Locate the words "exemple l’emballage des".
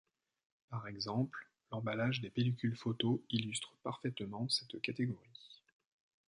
0.87-2.31